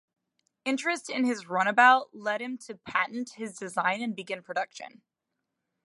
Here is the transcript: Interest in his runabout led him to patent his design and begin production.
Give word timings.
Interest 0.65 1.11
in 1.11 1.25
his 1.25 1.45
runabout 1.47 2.09
led 2.11 2.41
him 2.41 2.57
to 2.57 2.73
patent 2.73 3.33
his 3.35 3.55
design 3.55 4.01
and 4.01 4.15
begin 4.15 4.41
production. 4.41 5.03